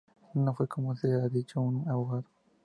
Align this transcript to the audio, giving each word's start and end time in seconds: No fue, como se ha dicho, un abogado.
No 0.33 0.55
fue, 0.55 0.67
como 0.67 0.95
se 0.95 1.11
ha 1.13 1.29
dicho, 1.29 1.61
un 1.61 1.87
abogado. 1.87 2.25